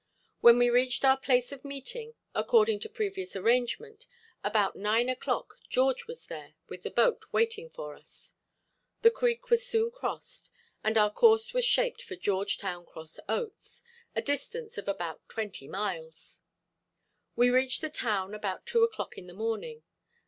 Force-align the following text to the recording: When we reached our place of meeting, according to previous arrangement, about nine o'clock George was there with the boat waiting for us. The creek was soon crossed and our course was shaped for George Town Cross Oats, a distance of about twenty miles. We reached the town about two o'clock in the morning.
When 0.39 0.57
we 0.57 0.71
reached 0.71 1.05
our 1.05 1.15
place 1.19 1.51
of 1.51 1.63
meeting, 1.63 2.15
according 2.33 2.79
to 2.79 2.89
previous 2.89 3.35
arrangement, 3.35 4.07
about 4.43 4.75
nine 4.75 5.09
o'clock 5.09 5.59
George 5.69 6.07
was 6.07 6.25
there 6.25 6.55
with 6.67 6.81
the 6.81 6.89
boat 6.89 7.25
waiting 7.31 7.69
for 7.69 7.93
us. 7.93 8.33
The 9.03 9.11
creek 9.11 9.51
was 9.51 9.63
soon 9.63 9.91
crossed 9.91 10.49
and 10.83 10.97
our 10.97 11.11
course 11.13 11.53
was 11.53 11.65
shaped 11.65 12.01
for 12.01 12.15
George 12.15 12.57
Town 12.57 12.83
Cross 12.83 13.19
Oats, 13.29 13.83
a 14.15 14.23
distance 14.23 14.75
of 14.79 14.87
about 14.87 15.21
twenty 15.29 15.67
miles. 15.67 16.41
We 17.35 17.51
reached 17.51 17.81
the 17.81 17.89
town 17.91 18.33
about 18.33 18.65
two 18.65 18.81
o'clock 18.83 19.19
in 19.19 19.27
the 19.27 19.35
morning. 19.35 19.83